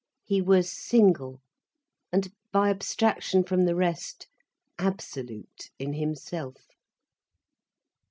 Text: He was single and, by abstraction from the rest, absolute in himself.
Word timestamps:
He 0.23 0.41
was 0.41 0.71
single 0.75 1.41
and, 2.11 2.33
by 2.51 2.71
abstraction 2.71 3.43
from 3.43 3.65
the 3.65 3.75
rest, 3.75 4.25
absolute 4.79 5.69
in 5.77 5.93
himself. 5.93 6.69